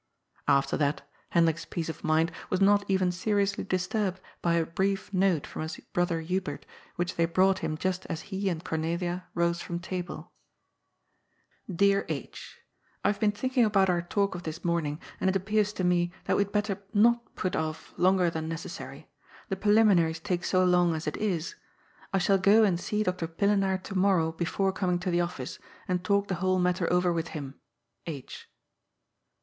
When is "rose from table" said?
9.35-10.31